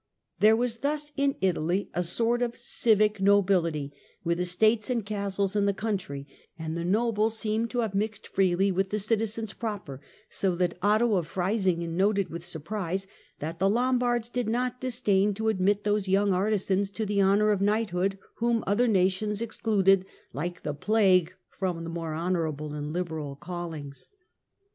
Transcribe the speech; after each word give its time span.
There 0.39 0.55
was 0.55 0.77
thus 0.77 1.11
in 1.15 1.35
Italy 1.41 1.91
a 1.93 2.01
sort 2.01 2.41
of 2.41 2.57
civic 2.57 3.21
nobility, 3.21 3.93
with 4.23 4.39
estates 4.39 4.89
and 4.89 5.05
castles 5.05 5.55
in 5.55 5.67
the 5.67 5.75
country, 5.75 6.25
and 6.57 6.75
the 6.75 6.83
nobles 6.83 7.37
seem 7.37 7.67
to 7.67 7.81
have 7.81 7.93
mixed 7.93 8.25
freely 8.27 8.71
with 8.71 8.89
the 8.89 8.97
citizens 8.97 9.53
proper, 9.53 10.01
so 10.27 10.55
that 10.55 10.75
Otto 10.81 11.17
of 11.17 11.27
Freisingen 11.27 11.95
noted 11.97 12.31
with 12.31 12.43
surprise 12.43 13.05
that 13.37 13.59
the 13.59 13.69
Lombards 13.69 14.27
did 14.27 14.49
not 14.49 14.81
disdain 14.81 15.35
to 15.35 15.49
admit 15.49 15.83
those 15.83 16.07
young 16.07 16.33
artisans 16.33 16.89
to 16.89 17.05
the 17.05 17.21
honour 17.21 17.51
of 17.51 17.61
knighthood 17.61 18.17
whom 18.37 18.63
other 18.65 18.87
nations 18.87 19.39
excluded" 19.39 20.03
like 20.33 20.63
the 20.63 20.73
plague" 20.73 21.31
from 21.59 21.83
the 21.83 21.91
more 21.91 22.15
honourable 22.15 22.73
and 22.73 22.91
liberal 22.91 23.35
callings. 23.35 24.09